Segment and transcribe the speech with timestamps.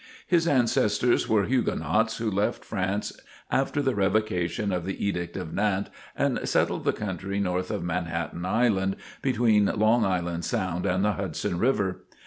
[0.25, 3.13] His ancestors were Huguenots who left France
[3.51, 8.43] after the revocation of the Edict of Nantes and settled the country north of Manhattan
[8.43, 12.03] Island, between Long Island Sound and the Hudson River.